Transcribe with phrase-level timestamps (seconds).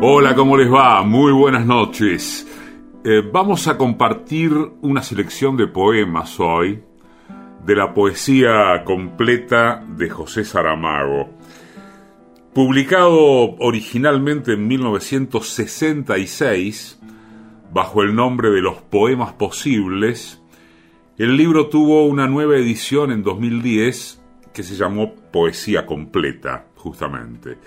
[0.00, 1.02] Hola, ¿cómo les va?
[1.02, 2.46] Muy buenas noches.
[3.04, 6.84] Eh, vamos a compartir una selección de poemas hoy
[7.66, 11.30] de la poesía completa de José Saramago.
[12.54, 17.00] Publicado originalmente en 1966
[17.72, 20.40] bajo el nombre de Los Poemas Posibles,
[21.16, 24.22] el libro tuvo una nueva edición en 2010
[24.52, 27.58] que se llamó Poesía Completa, justamente.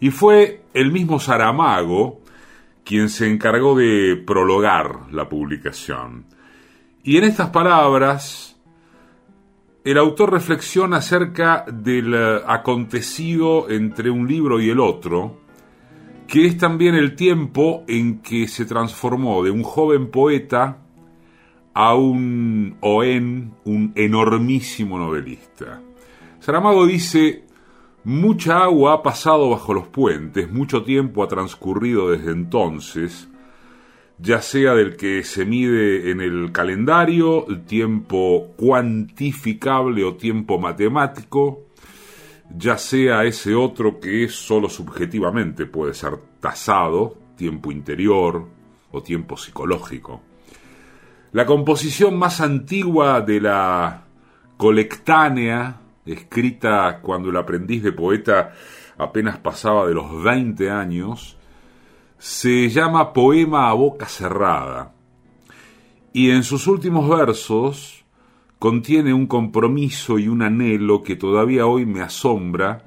[0.00, 2.20] Y fue el mismo Saramago
[2.84, 6.24] quien se encargó de prologar la publicación.
[7.02, 8.56] Y en estas palabras,
[9.84, 15.40] el autor reflexiona acerca del eh, acontecido entre un libro y el otro,
[16.26, 20.78] que es también el tiempo en que se transformó de un joven poeta
[21.74, 25.80] a un o en un enormísimo novelista.
[26.40, 27.44] Saramago dice,
[28.08, 33.28] Mucha agua ha pasado bajo los puentes, mucho tiempo ha transcurrido desde entonces,
[34.16, 41.66] ya sea del que se mide en el calendario, el tiempo cuantificable o tiempo matemático,
[42.48, 48.48] ya sea ese otro que es solo subjetivamente puede ser tasado, tiempo interior
[48.90, 50.22] o tiempo psicológico.
[51.32, 54.04] La composición más antigua de la
[54.56, 58.52] colectánea escrita cuando el aprendiz de poeta
[58.96, 61.36] apenas pasaba de los 20 años,
[62.18, 64.92] se llama Poema a boca cerrada
[66.12, 68.04] y en sus últimos versos
[68.58, 72.84] contiene un compromiso y un anhelo que todavía hoy me asombra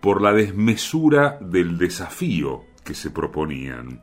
[0.00, 4.02] por la desmesura del desafío que se proponían.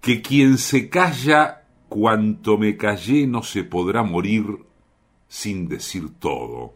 [0.00, 4.44] Que quien se calla cuanto me callé no se podrá morir
[5.28, 6.74] sin decir todo.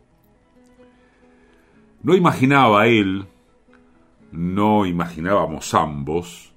[2.03, 3.27] No imaginaba él,
[4.33, 6.53] no imaginábamos ambos,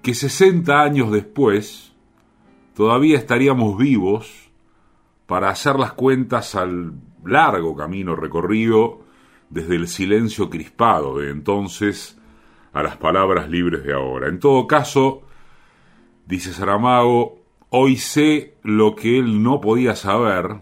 [0.00, 1.92] que 60 años después
[2.74, 4.50] todavía estaríamos vivos
[5.26, 6.92] para hacer las cuentas al
[7.24, 9.00] largo camino recorrido
[9.48, 12.18] desde el silencio crispado de entonces
[12.72, 14.28] a las palabras libres de ahora.
[14.28, 15.22] En todo caso,
[16.26, 20.60] dice Saramago, hoy sé lo que él no podía saber,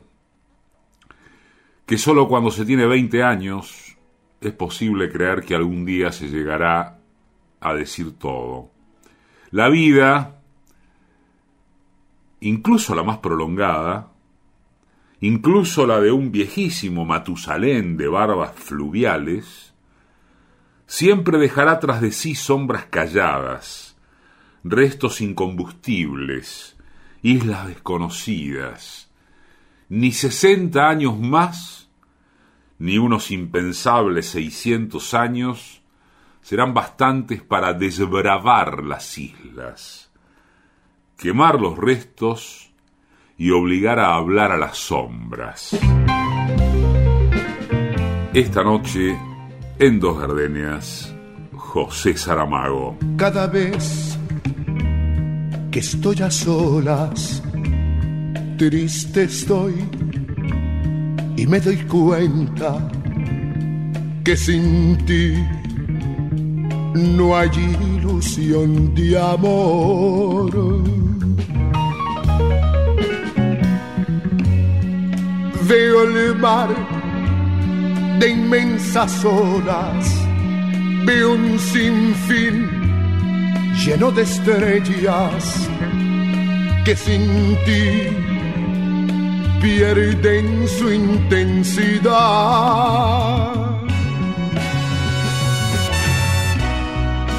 [1.84, 3.87] que solo cuando se tiene 20 años
[4.40, 6.98] es posible creer que algún día se llegará
[7.60, 8.70] a decir todo.
[9.50, 10.40] La vida,
[12.40, 14.12] incluso la más prolongada,
[15.20, 19.72] incluso la de un viejísimo Matusalén de barbas fluviales,
[20.86, 23.96] siempre dejará tras de sí sombras calladas,
[24.62, 26.76] restos incombustibles,
[27.22, 29.10] islas desconocidas.
[29.88, 31.87] Ni sesenta años más
[32.78, 35.82] ni unos impensables seiscientos años
[36.40, 40.10] serán bastantes para desbravar las islas,
[41.16, 42.70] quemar los restos
[43.36, 45.78] y obligar a hablar a las sombras.
[48.32, 49.18] Esta noche,
[49.78, 51.14] en Dos Gardenias,
[51.54, 52.96] José Saramago.
[53.16, 54.18] Cada vez
[55.70, 57.42] que estoy a solas,
[58.56, 60.07] triste estoy
[61.38, 62.78] y me doy cuenta
[64.24, 65.34] que sin ti
[66.94, 67.48] no hay
[67.96, 70.50] ilusión de amor.
[75.68, 76.70] Veo el mar
[78.18, 80.04] de inmensas olas,
[81.06, 82.68] veo un sinfín
[83.84, 85.68] lleno de estrellas
[86.84, 88.27] que sin ti
[89.60, 92.08] pierden su intensidad.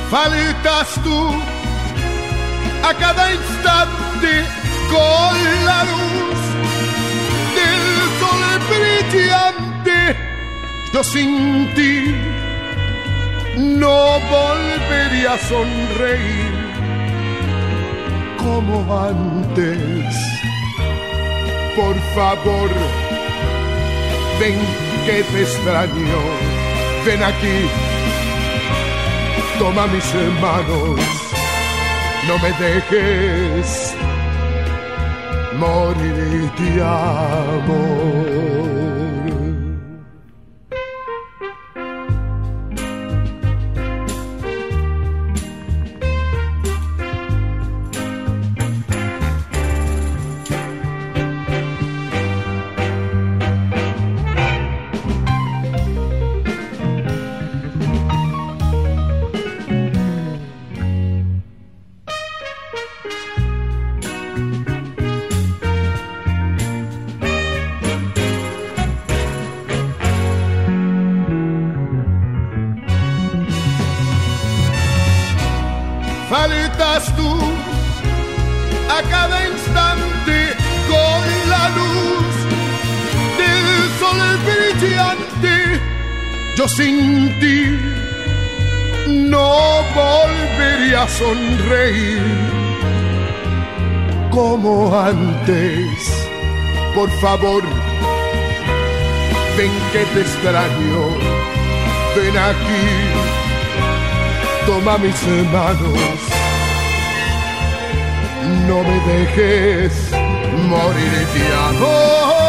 [0.10, 1.20] Faltas tú
[2.84, 4.46] a cada instante
[4.90, 5.34] con
[5.66, 6.40] la luz
[7.58, 7.84] del
[8.20, 9.98] sol brillante.
[10.94, 12.16] Yo sin ti
[13.58, 16.60] no volvería a sonreír
[18.38, 20.30] como antes
[21.80, 22.70] por favor,
[24.40, 24.60] ven
[25.06, 26.20] que te extraño,
[27.06, 27.70] ven aquí,
[29.58, 31.00] toma mis manos,
[32.28, 33.96] no me dejes
[35.58, 38.89] morir de amor.
[86.60, 87.64] Yo sin ti
[89.08, 92.22] no volvería a sonreír
[94.30, 96.28] como antes.
[96.94, 97.64] Por favor,
[99.56, 101.02] ven que te extraño,
[102.18, 102.88] ven aquí,
[104.66, 105.22] toma mis
[105.54, 106.20] manos,
[108.68, 110.12] no me dejes
[110.68, 112.49] morir de amor.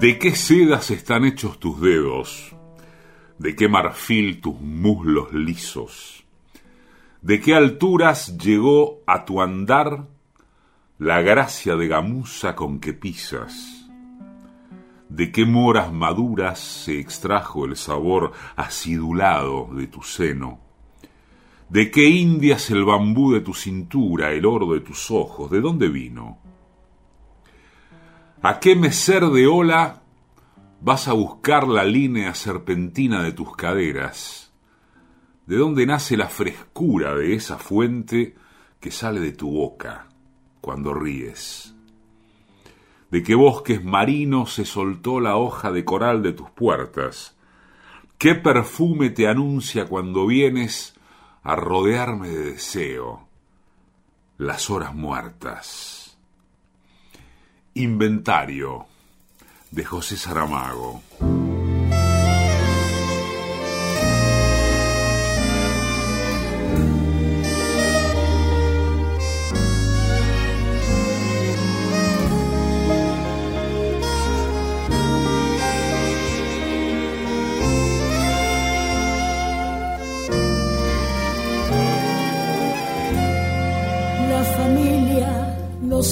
[0.00, 2.54] ¿De qué sedas están hechos tus dedos?
[3.38, 6.24] ¿De qué marfil tus muslos lisos?
[7.22, 10.06] ¿De qué alturas llegó a tu andar
[10.98, 13.88] la gracia de gamuza con que pisas?
[15.08, 20.65] ¿De qué moras maduras se extrajo el sabor acidulado de tu seno?
[21.68, 25.50] ¿De qué indias el bambú de tu cintura, el oro de tus ojos?
[25.50, 26.38] ¿De dónde vino?
[28.42, 30.02] ¿A qué meser de ola
[30.80, 34.52] vas a buscar la línea serpentina de tus caderas?
[35.46, 38.36] ¿De dónde nace la frescura de esa fuente
[38.78, 40.06] que sale de tu boca
[40.60, 41.74] cuando ríes?
[43.10, 47.36] ¿De qué bosques marinos se soltó la hoja de coral de tus puertas?
[48.18, 50.95] ¿Qué perfume te anuncia cuando vienes
[51.46, 53.28] a rodearme de deseo
[54.36, 56.18] las horas muertas.
[57.74, 58.86] Inventario
[59.70, 61.02] de José Saramago.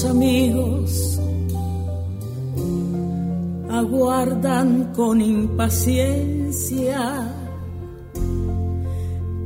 [0.03, 1.19] Amigos
[3.69, 7.01] aguardan con impaciencia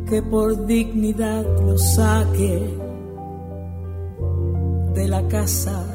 [0.09, 2.77] que por dignidad lo saque
[4.95, 5.85] de la casa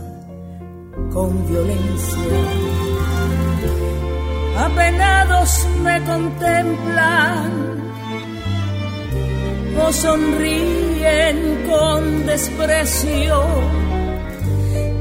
[1.12, 2.38] con violencia.
[4.58, 7.50] Apenados me contemplan
[9.84, 13.42] o sonríen con desprecio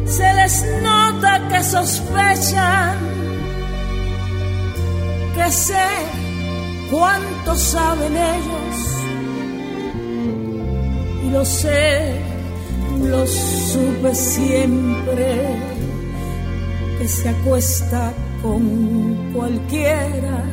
[0.05, 2.97] se les nota que sospechan
[5.35, 5.87] que sé
[6.91, 8.75] cuánto saben ellos.
[11.25, 12.15] Y lo sé,
[13.01, 15.41] lo supe siempre
[16.99, 20.43] que se acuesta con cualquiera.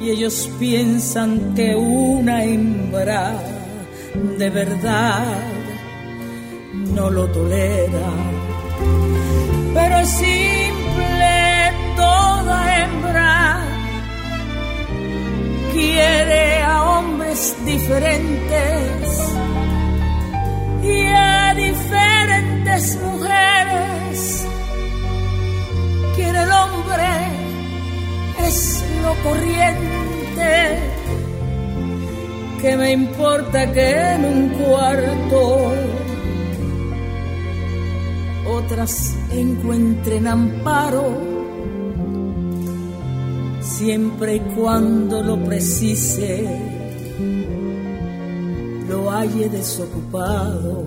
[0.00, 3.32] Y ellos piensan que una hembra
[4.38, 5.57] de verdad
[6.98, 8.10] no lo tolera.
[9.74, 11.32] Pero es simple
[11.96, 13.60] toda hembra
[15.72, 19.02] quiere a hombres diferentes
[20.82, 24.46] y a diferentes mujeres.
[26.16, 27.10] Quiere el hombre,
[28.48, 30.52] es lo corriente.
[32.60, 35.72] Que me importa que en un cuarto
[38.48, 41.04] otras encuentren amparo,
[43.60, 46.48] siempre y cuando lo precise,
[48.88, 50.86] lo halle desocupado.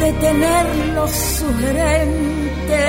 [0.00, 2.84] de tenerlo sugerente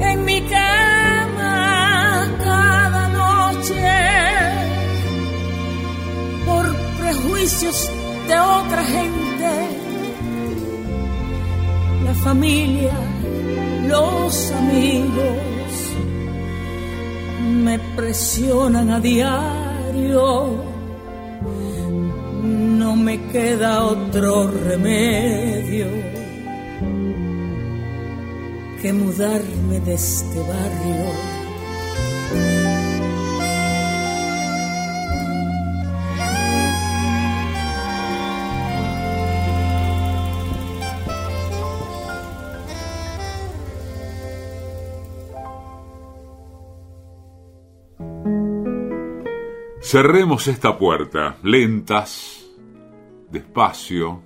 [0.00, 3.92] en mi cama cada noche
[6.46, 7.90] por prejuicios
[8.26, 9.50] de otra gente,
[12.06, 12.94] la familia,
[13.86, 15.92] los amigos
[17.62, 20.61] me presionan a diario
[23.02, 25.86] me queda otro remedio
[28.80, 31.32] que mudarme de este barrio.
[49.80, 52.41] Cerremos esta puerta, lentas,
[53.32, 54.22] despacio,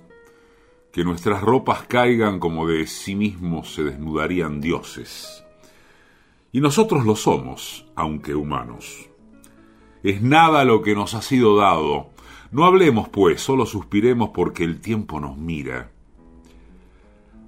[0.91, 5.43] que nuestras ropas caigan como de sí mismos se desnudarían dioses.
[6.51, 9.09] Y nosotros lo somos, aunque humanos.
[10.03, 12.11] Es nada lo que nos ha sido dado.
[12.51, 15.91] No hablemos, pues, solo suspiremos porque el tiempo nos mira.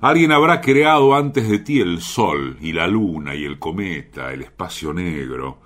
[0.02, 4.44] Alguien habrá creado antes de ti el sol y la luna y el cometa, el
[4.44, 5.60] espacio negro,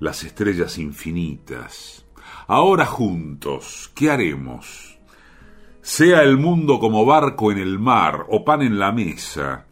[0.00, 2.04] las estrellas infinitas.
[2.48, 4.89] Ahora juntos, ¿qué haremos?
[5.90, 9.66] Sea el mundo como barco en el mar, o pan en la mesa,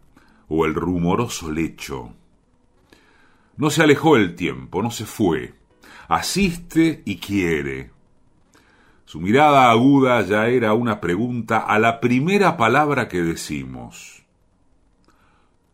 [0.49, 2.11] o el rumoroso lecho.
[3.55, 5.53] No se alejó el tiempo, no se fue,
[6.09, 7.91] asiste y quiere.
[9.05, 14.21] Su mirada aguda ya era una pregunta a la primera palabra que decimos.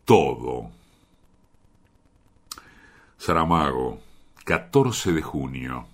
[0.05, 0.69] Todo.
[3.17, 3.99] Saramago,
[4.43, 5.87] 14 de junio.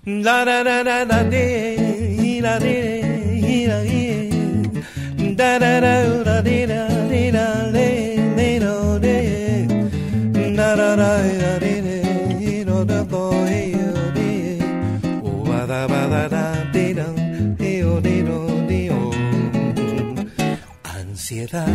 [20.83, 21.67] Ansiedad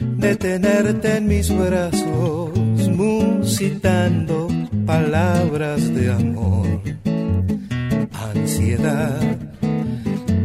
[0.00, 2.58] de tenerte en mis brazos,
[2.88, 4.48] musitando
[4.84, 6.80] palabras de amor.
[8.12, 9.53] Ansiedad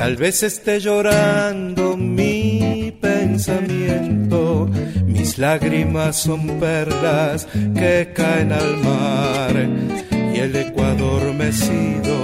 [0.00, 4.66] Tal vez esté llorando mi pensamiento,
[5.04, 9.68] mis lágrimas son perlas que caen al mar
[10.10, 12.16] y el ecuador mecido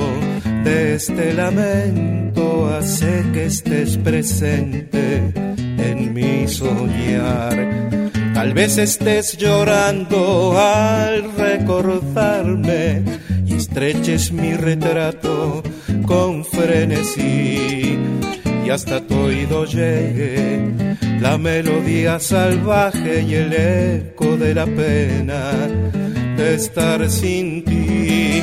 [0.64, 7.90] de este lamento hace que estés presente en mi soñar.
[8.33, 13.02] Tal vez estés llorando al recordarme
[13.45, 15.62] y estreches mi retrato
[16.06, 17.98] con frenesí
[18.64, 20.70] y hasta tu oído llegue
[21.20, 25.52] la melodía salvaje y el eco de la pena
[26.36, 28.42] de estar sin ti.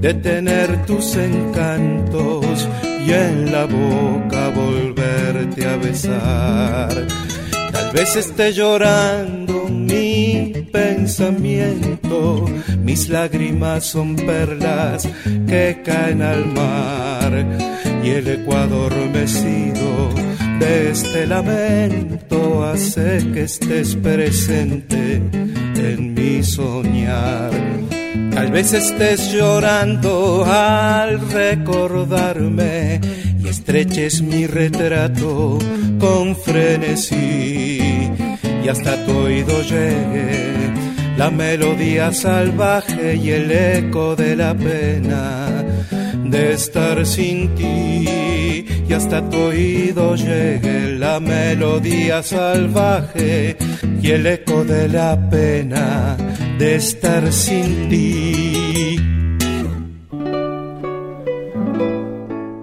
[0.00, 2.68] de tener tus encantos
[3.06, 7.06] y en la boca volverte a besar.
[7.72, 12.44] Tal vez esté llorando mi pensamiento,
[12.82, 15.08] mis lágrimas son perlas
[15.46, 17.32] que caen al mar
[18.02, 20.10] y el ecuador mecido
[20.58, 25.20] de este lamento hace que estés presente
[25.76, 27.50] en mi soñar.
[28.36, 33.00] Tal vez estés llorando al recordarme
[33.42, 35.58] y estreches mi retrato
[35.98, 38.10] con frenesí.
[38.62, 40.52] Y hasta tu oído llegue
[41.16, 45.64] la melodía salvaje y el eco de la pena
[46.22, 48.66] de estar sin ti.
[48.86, 53.56] Y hasta tu oído llegue la melodía salvaje
[54.02, 56.18] y el eco de la pena
[56.58, 58.96] de estar sin ti.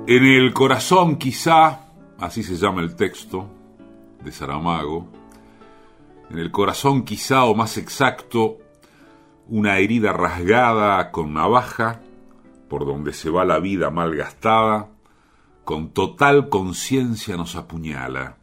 [0.08, 3.48] En el corazón quizá, así se llama el texto
[4.24, 5.08] de Saramago,
[6.32, 8.58] en el corazón quizá o más exacto,
[9.48, 12.00] una herida rasgada con navaja,
[12.70, 14.90] por donde se va la vida mal gastada,
[15.64, 18.38] con total conciencia nos apuñala.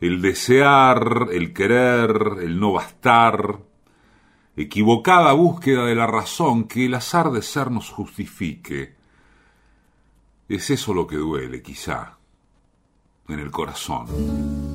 [0.00, 3.58] El desear, el querer, el no bastar,
[4.56, 8.94] equivocada búsqueda de la razón que el azar de ser nos justifique.
[10.48, 12.18] Es eso lo que duele, quizá,
[13.28, 14.73] en el corazón.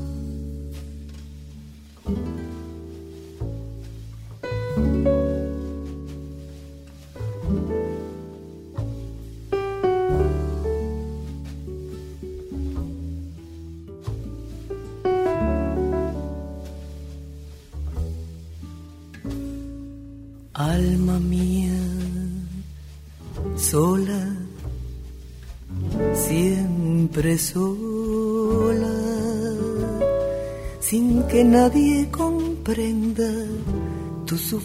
[34.49, 34.59] Tu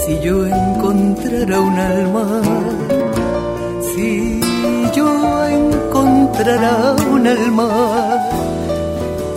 [0.02, 2.42] si yo encontrara un alma,
[3.94, 4.42] si
[4.94, 7.70] yo encontrara un alma,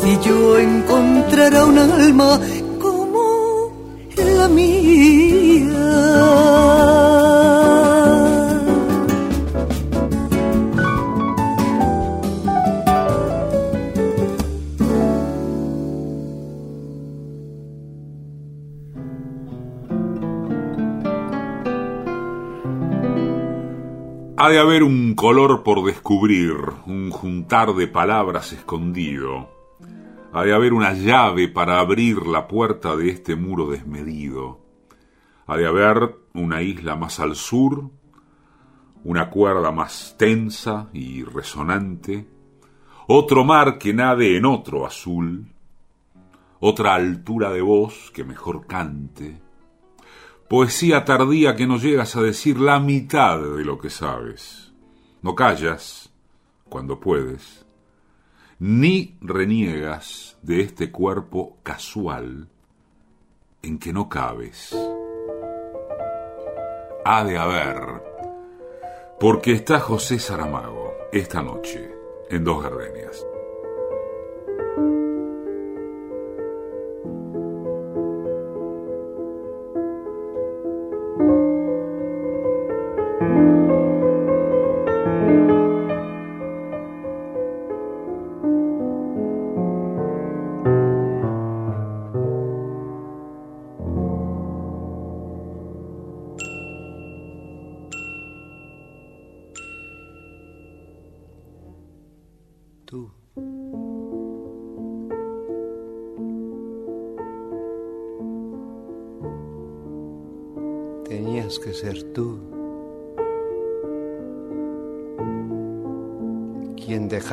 [0.02, 2.40] si yo encontrara un alma
[2.80, 3.70] como
[4.16, 5.33] vida mía.
[24.44, 26.52] Ha de haber un color por descubrir,
[26.84, 29.48] un juntar de palabras escondido.
[30.34, 34.63] Ha de haber una llave para abrir la puerta de este muro desmedido.
[35.46, 37.90] Ha de haber una isla más al sur,
[39.04, 42.26] una cuerda más tensa y resonante,
[43.06, 45.46] otro mar que nade en otro azul,
[46.60, 49.44] otra altura de voz que mejor cante,
[50.48, 54.72] Poesía tardía que no llegas a decir la mitad de lo que sabes.
[55.22, 56.12] No callas
[56.68, 57.64] cuando puedes,
[58.58, 62.48] ni reniegas de este cuerpo casual
[63.62, 64.76] en que no cabes.
[67.06, 68.02] Ha de haber,
[69.20, 71.94] porque está José Saramago esta noche
[72.30, 73.26] en Dos Gardenias.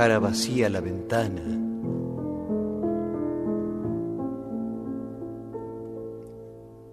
[0.02, 1.44] Dejara vacía la ventana.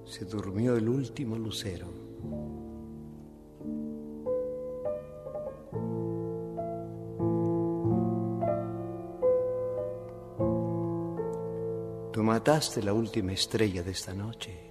[0.04, 1.86] Se durmió el último lucero.
[12.12, 14.70] Tú mataste la última estrella de esta noche.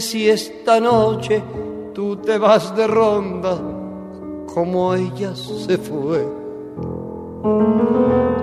[0.00, 1.42] Si esta noche
[1.94, 3.60] tú te vas de ronda
[4.52, 6.26] como ella se fue.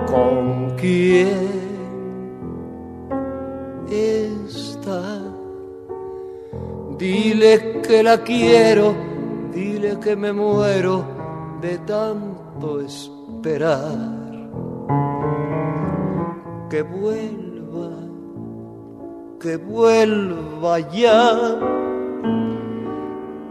[0.06, 1.58] ¿Con quién?
[6.98, 8.92] Dile que la quiero,
[9.52, 11.04] dile que me muero
[11.60, 13.94] de tanto esperar.
[16.68, 17.47] Que vuelva,
[19.40, 21.58] que vuelva ya,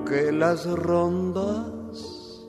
[0.06, 2.48] que las rondas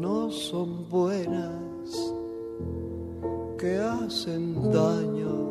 [0.00, 2.14] no son buenas,
[3.58, 5.48] que hacen daño,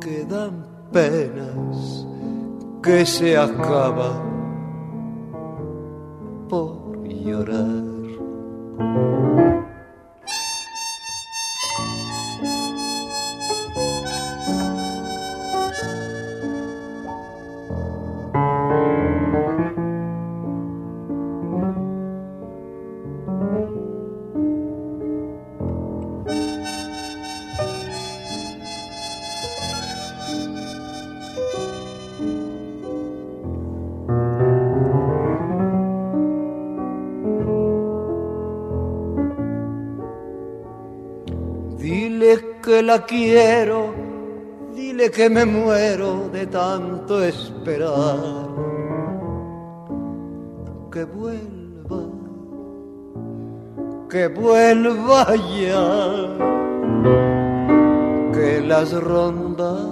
[0.00, 2.06] que dan penas
[2.84, 4.12] que se acaba
[6.50, 6.83] por
[45.14, 48.18] que me muero de tanto esperar.
[50.90, 52.02] Que vuelva,
[54.10, 55.26] que vuelva
[55.60, 55.86] ya,
[58.32, 59.86] que las rondas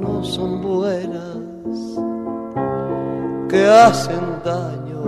[0.00, 1.78] no son buenas,
[3.48, 5.02] que hacen daño,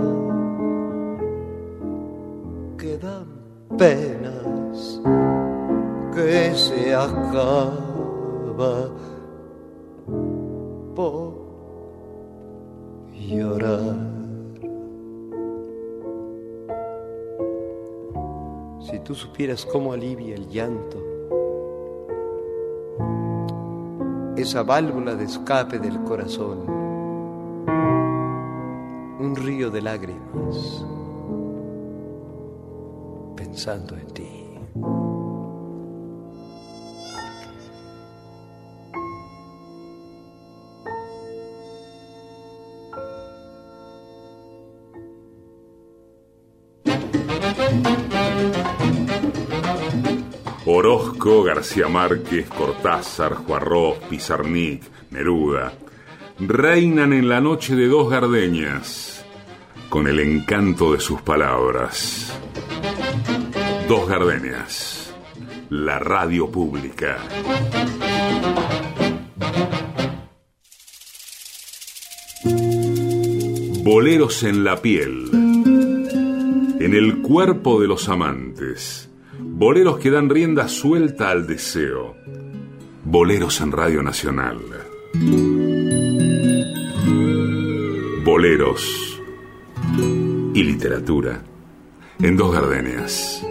[2.77, 3.27] que dan
[3.77, 5.01] penas
[6.13, 7.80] que se acaba
[19.41, 21.03] Supieras cómo alivia el llanto,
[24.37, 26.59] esa válvula de escape del corazón,
[29.19, 30.85] un río de lágrimas,
[33.35, 34.40] pensando en ti.
[51.61, 55.71] García Márquez, Cortázar, Juarros, Pizarnik, Neruda,
[56.39, 59.23] reinan en la noche de dos gardeñas,
[59.87, 62.35] con el encanto de sus palabras.
[63.87, 65.13] Dos gardenias,
[65.69, 67.19] la radio pública.
[73.83, 75.29] Boleros en la piel,
[76.79, 78.50] en el cuerpo de los amantes
[79.61, 82.15] Boleros que dan rienda suelta al deseo.
[83.05, 84.57] Boleros en Radio Nacional.
[88.25, 89.21] Boleros
[90.55, 91.43] y literatura
[92.23, 93.45] en dos gardenias.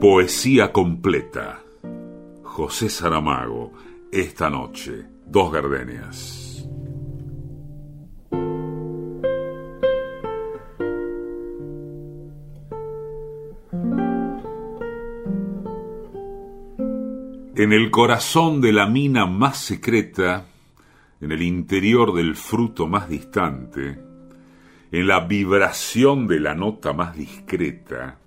[0.00, 1.64] Poesía completa.
[2.44, 3.72] José Saramago,
[4.12, 6.43] esta noche, dos gardenias.
[17.64, 20.44] En el corazón de la mina más secreta,
[21.22, 23.98] en el interior del fruto más distante,
[24.92, 28.18] en la vibración de la nota más discreta,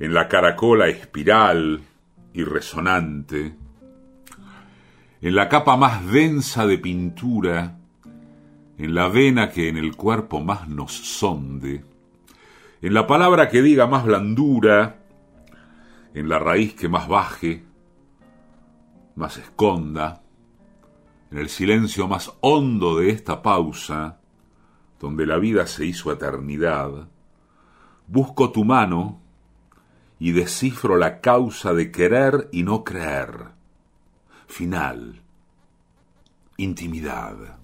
[0.00, 1.82] en la caracola espiral
[2.32, 3.54] y resonante,
[5.22, 7.78] en la capa más densa de pintura,
[8.78, 11.84] en la vena que en el cuerpo más nos sonde,
[12.82, 15.04] en la palabra que diga más blandura,
[16.14, 17.62] en la raíz que más baje,
[19.14, 20.22] más esconda,
[21.30, 24.20] en el silencio más hondo de esta pausa,
[25.00, 27.08] donde la vida se hizo eternidad,
[28.06, 29.20] busco tu mano
[30.18, 33.48] y descifro la causa de querer y no creer.
[34.46, 35.22] Final.
[36.56, 37.63] Intimidad.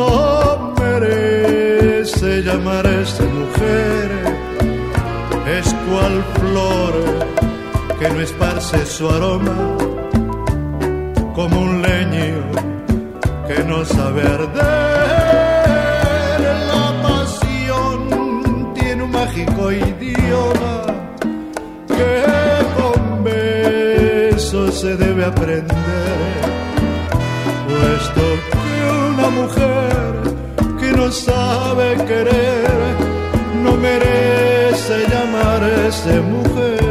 [0.00, 4.08] No merece llamarse mujer,
[5.58, 6.94] es cual flor
[7.98, 9.58] que no esparce su aroma
[11.34, 12.38] como un leño
[13.48, 14.60] que no sabe arder.
[16.72, 17.98] La pasión
[18.74, 20.74] tiene un mágico idioma
[21.96, 22.12] que
[22.76, 26.40] con besos se debe aprender
[27.70, 28.72] puesto que
[29.10, 29.89] una mujer
[31.10, 32.70] no sabe querer
[33.64, 36.89] no merece llamarse mujer.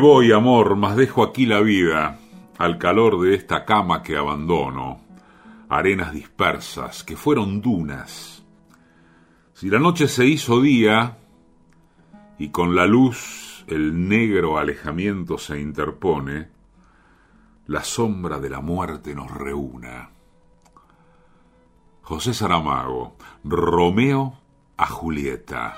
[0.00, 2.18] voy, amor, mas dejo aquí la vida,
[2.58, 5.00] al calor de esta cama que abandono,
[5.68, 8.42] arenas dispersas, que fueron dunas.
[9.52, 11.18] Si la noche se hizo día,
[12.38, 16.48] y con la luz el negro alejamiento se interpone,
[17.66, 20.10] la sombra de la muerte nos reúna.
[22.02, 24.40] José Saramago, Romeo
[24.76, 25.76] a Julieta.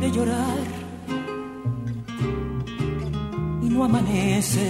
[0.00, 0.66] de llorar
[3.62, 4.68] y no amanece.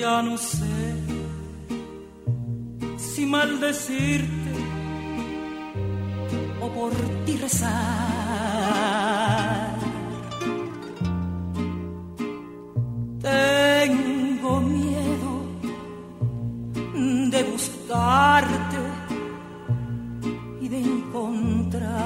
[0.00, 0.96] Ya no sé
[2.96, 4.52] si maldecirte
[6.60, 6.92] o por
[7.24, 7.72] ti rezar.
[13.20, 14.91] Tengo miedo
[17.30, 18.78] de buscarte
[20.60, 22.01] y de encontrar.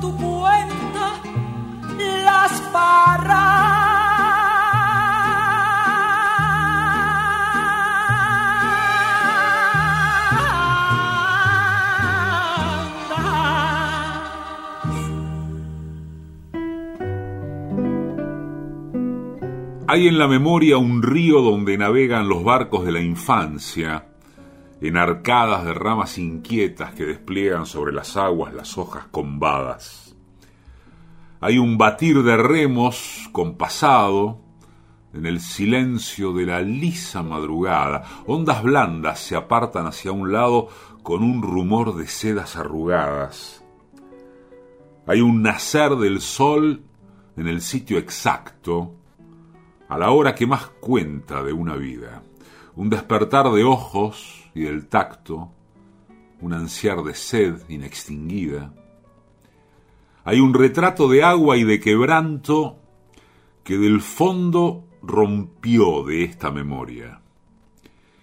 [0.00, 0.12] tu
[2.24, 2.70] las.
[19.92, 24.06] Hay en la memoria un río donde navegan los barcos de la infancia,
[24.80, 30.14] en arcadas de ramas inquietas que despliegan sobre las aguas las hojas combadas.
[31.40, 34.40] Hay un batir de remos compasado
[35.12, 38.04] en el silencio de la lisa madrugada.
[38.26, 40.68] Ondas blandas se apartan hacia un lado
[41.02, 43.64] con un rumor de sedas arrugadas.
[45.06, 46.82] Hay un nacer del sol
[47.36, 48.94] en el sitio exacto,
[49.88, 52.22] a la hora que más cuenta de una vida.
[52.76, 55.52] Un despertar de ojos y del tacto,
[56.40, 58.72] un ansiar de sed inextinguida.
[60.24, 62.78] Hay un retrato de agua y de quebranto
[63.64, 67.20] que del fondo rompió de esta memoria.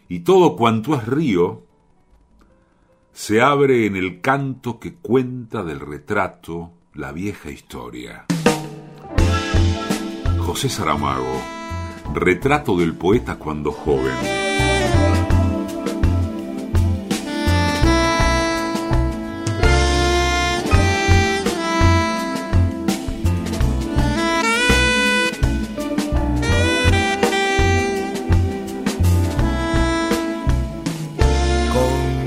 [0.09, 1.63] Y todo cuanto es río
[3.11, 8.25] se abre en el canto que cuenta del retrato la vieja historia.
[10.39, 11.41] José Saramago,
[12.13, 14.46] retrato del poeta cuando joven.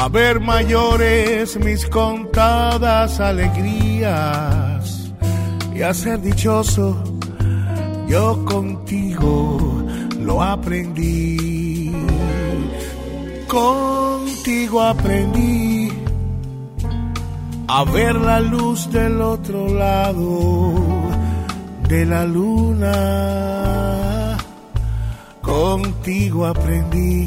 [0.00, 5.10] a ver mayores mis contadas alegrías
[5.74, 7.02] y a ser dichoso
[8.08, 9.82] yo contigo
[10.20, 11.92] lo aprendí.
[13.48, 15.90] Contigo aprendí
[17.66, 20.74] a ver la luz del otro lado
[21.88, 24.38] de la luna.
[25.42, 27.26] Contigo aprendí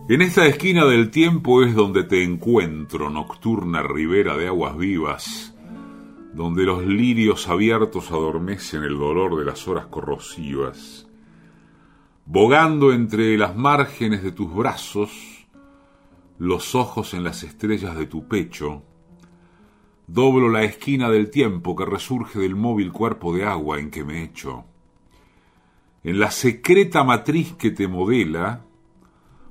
[0.08, 5.54] En esta esquina del tiempo es donde te encuentro, nocturna ribera de aguas vivas,
[6.32, 11.05] donde los lirios abiertos adormecen el dolor de las horas corrosivas.
[12.28, 15.46] Bogando entre las márgenes de tus brazos,
[16.38, 18.82] los ojos en las estrellas de tu pecho,
[20.08, 24.24] doblo la esquina del tiempo que resurge del móvil cuerpo de agua en que me
[24.24, 24.64] echo.
[26.02, 28.64] En la secreta matriz que te modela,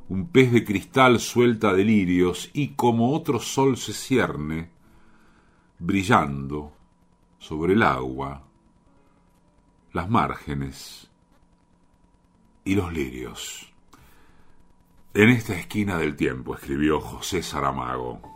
[0.09, 4.69] un pez de cristal suelta delirios y como otro sol se cierne,
[5.80, 6.73] brillando
[7.39, 8.43] sobre el agua,
[9.93, 11.05] las márgenes
[12.66, 13.72] y los lirios.
[15.13, 18.36] En esta esquina del tiempo escribió José Saramago.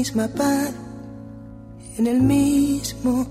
[0.00, 0.74] misma paz,
[2.00, 3.26] en el mismo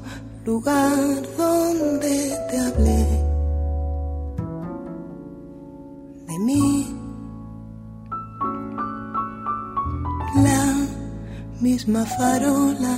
[0.46, 0.96] lugar
[1.36, 3.04] donde te hablé
[6.28, 6.96] de mí.
[10.36, 10.66] La
[11.60, 12.96] misma farola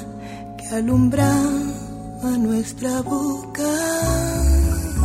[0.57, 3.71] que alumbraba nuestra boca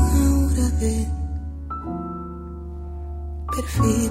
[0.01, 1.07] ahora de
[3.53, 4.11] perfil.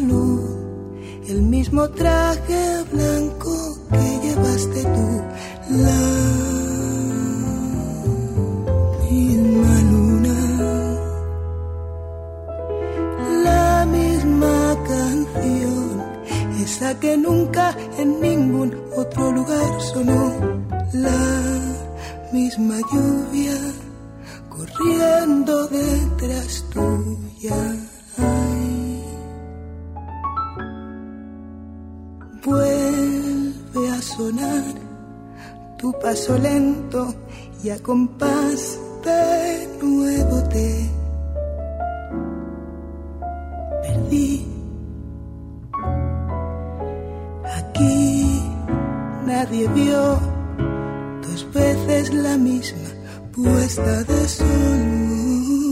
[0.00, 0.51] luz,
[1.32, 3.54] el mismo traje blanco
[3.90, 5.08] que llevaste tú,
[5.86, 6.02] la
[9.10, 10.38] misma luna,
[13.44, 16.02] la misma canción,
[16.62, 20.34] esa que nunca en ningún otro lugar sonó,
[20.92, 21.22] la
[22.30, 23.56] misma lluvia
[24.50, 27.91] corriendo detrás tuya.
[36.02, 37.14] Paso lento
[37.62, 40.90] y a compás de nuevo te
[43.82, 44.46] perdí.
[47.56, 48.42] Aquí
[49.24, 50.18] nadie vio
[51.22, 52.88] dos veces la misma
[53.32, 55.71] puesta de sol.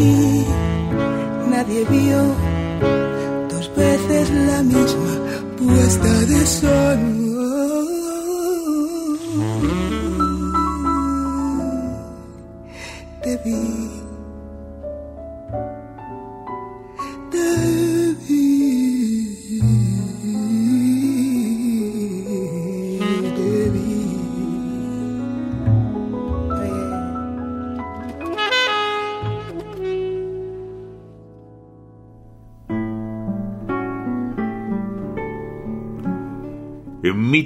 [0.00, 0.40] mí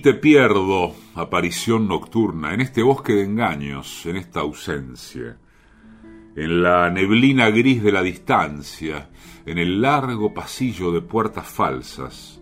[0.05, 5.39] te pierdo, aparición nocturna, en este bosque de engaños, en esta ausencia,
[6.37, 9.09] en la neblina gris de la distancia,
[9.47, 12.39] en el largo pasillo de puertas falsas.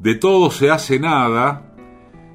[0.00, 1.76] De todo se hace nada,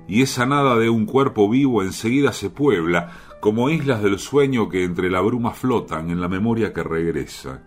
[0.07, 4.85] y esa nada de un cuerpo vivo enseguida se puebla, como islas del sueño que
[4.85, 7.61] entre la bruma flotan en la memoria que regresa.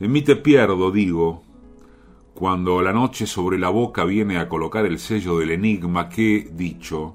[0.00, 1.44] En mí te pierdo, digo,
[2.42, 7.14] cuando la noche sobre la boca viene a colocar el sello del enigma que, dicho,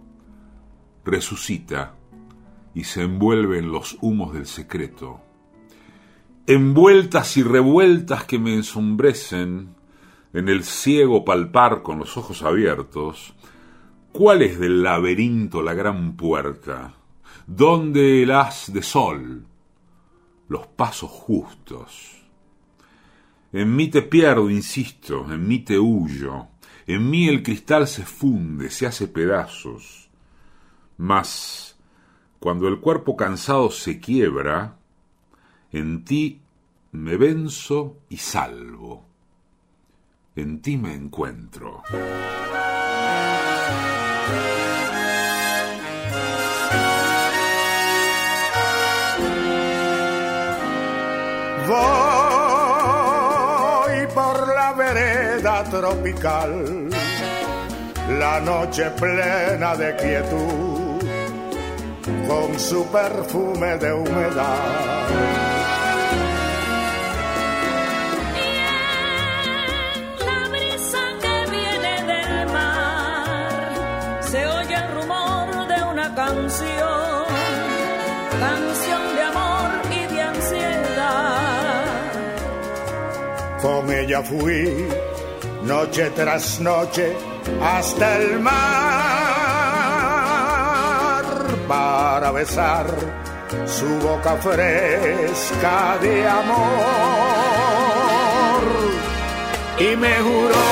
[1.03, 1.95] resucita
[2.73, 5.19] y se envuelve en los humos del secreto.
[6.45, 9.75] Envueltas y revueltas que me ensombrecen
[10.31, 13.35] en el ciego palpar con los ojos abiertos,
[14.13, 16.93] ¿Cuál es del laberinto la gran puerta?
[17.45, 19.45] ¿Dónde el haz de sol?
[20.47, 22.16] Los pasos justos.
[23.53, 26.47] En mí te pierdo, insisto, en mí te huyo,
[26.85, 30.09] en mí el cristal se funde, se hace pedazos.
[30.97, 31.77] Mas,
[32.39, 34.77] cuando el cuerpo cansado se quiebra,
[35.71, 36.41] en ti
[36.91, 39.05] me venzo y salvo.
[40.35, 41.83] En ti me encuentro.
[55.63, 56.89] Tropical,
[58.19, 60.99] la noche plena de quietud,
[62.27, 65.07] con su perfume de humedad.
[70.25, 77.25] La brisa que viene del mar, se oye el rumor de una canción,
[78.39, 81.85] canción de amor y de ansiedad.
[83.61, 84.87] Con ella fui
[85.67, 87.15] noche tras noche
[87.61, 88.55] hasta el mar
[91.67, 92.87] para besar
[93.65, 96.57] su boca fresca de amor.
[99.79, 100.65] Y me juró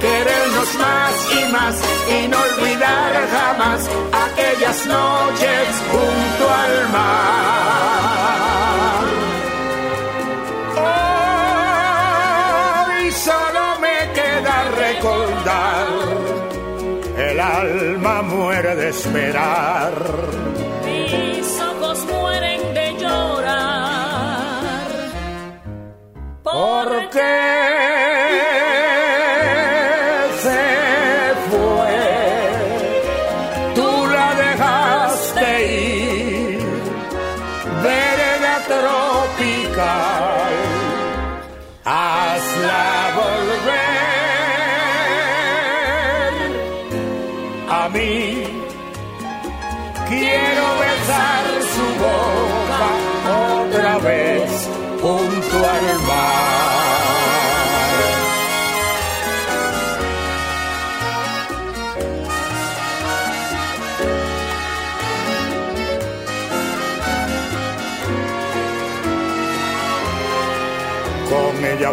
[0.00, 1.74] querernos más y más
[2.16, 3.90] y no olvidar jamás
[4.24, 7.89] aquellas noches junto al mar.
[17.18, 19.92] El alma muere de esperar.
[20.84, 24.88] Mis ojos mueren de llorar.
[26.42, 27.89] ¿Por qué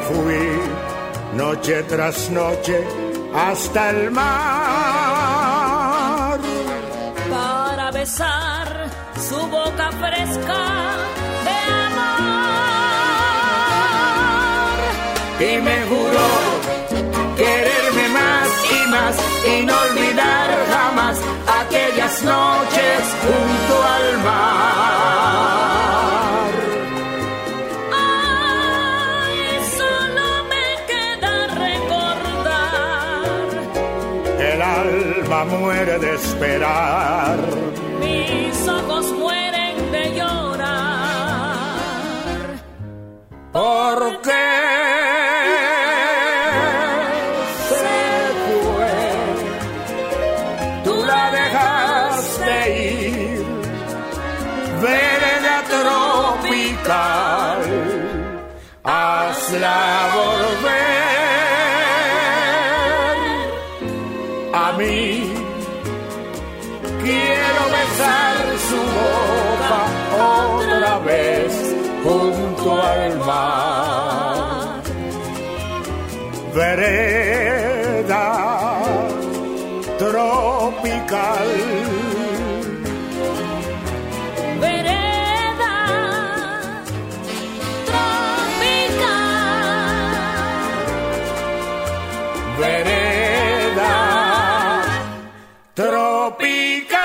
[0.01, 0.47] Fui
[1.33, 2.85] noche tras noche
[3.33, 4.37] hasta el mar.
[7.29, 8.89] para besar
[9.27, 10.61] su boca fresca
[11.45, 12.37] de amor.
[15.39, 16.29] y me juró
[17.35, 19.15] quererme más y más
[19.51, 21.17] y no olvidar jamás
[21.61, 25.76] aquellas noches junto al mar.
[35.27, 37.37] Alma muere de esperar.
[37.99, 41.57] Mis ojos mueren de llorar.
[43.51, 43.96] ¿Por
[76.87, 78.25] Vereda
[79.99, 81.49] tropical.
[84.61, 85.75] Vereda
[87.87, 89.07] tropical.
[92.57, 93.95] Vereda
[95.73, 96.97] tropical.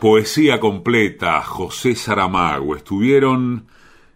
[0.00, 2.74] Poesía completa, José Saramago.
[2.74, 3.66] Estuvieron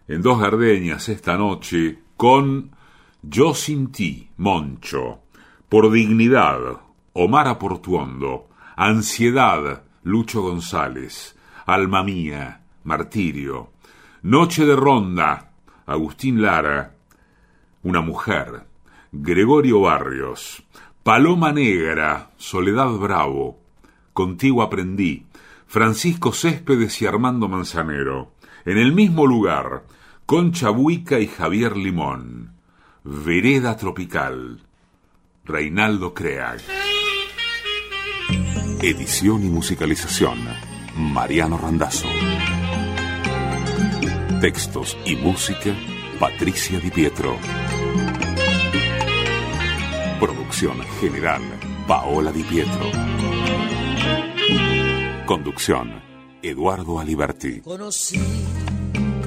[0.07, 2.71] en Dos Gardenias esta noche con
[3.21, 5.21] Yo sin ti, Moncho.
[5.69, 6.81] Por dignidad,
[7.13, 8.49] Omar Aportuondo.
[8.75, 11.37] Ansiedad, Lucho González.
[11.65, 13.71] Alma mía, Martirio.
[14.23, 15.51] Noche de ronda,
[15.85, 16.95] Agustín Lara.
[17.83, 18.65] Una mujer,
[19.11, 20.63] Gregorio Barrios.
[21.03, 23.59] Paloma Negra, Soledad Bravo.
[24.13, 25.25] Contigo aprendí,
[25.65, 28.33] Francisco Céspedes y Armando Manzanero.
[28.65, 29.83] En el mismo lugar,
[30.25, 32.53] Concha Buica y Javier Limón.
[33.03, 34.61] Vereda Tropical,
[35.43, 36.61] Reinaldo Creag.
[38.81, 40.37] Edición y musicalización,
[40.95, 42.07] Mariano Randazzo.
[44.39, 45.75] Textos y música,
[46.19, 47.37] Patricia Di Pietro.
[50.19, 51.41] Producción general,
[51.87, 52.91] Paola Di Pietro.
[55.25, 56.01] Conducción,
[56.43, 57.61] Eduardo Aliberti.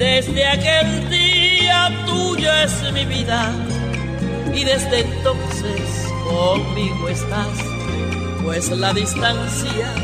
[0.00, 3.52] Desde aquel día tuyo es mi vida
[4.54, 7.58] y desde entonces conmigo estás,
[8.42, 9.94] pues la distancia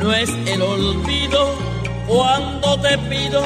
[0.00, 1.54] no es el olvido
[2.08, 3.44] cuando te pido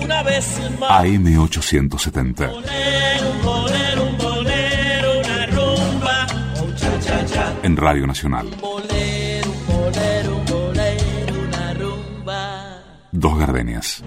[0.00, 0.46] una vez
[0.78, 0.90] más.
[1.04, 2.48] AM870.
[2.48, 6.26] Bolero, un bolero, un bolero, una rumba,
[6.62, 7.52] un cha cha cha.
[7.64, 8.46] En Radio Nacional.
[8.60, 12.82] Bolero, bolero, bolero, una rumba.
[13.10, 14.04] Dos gardenias.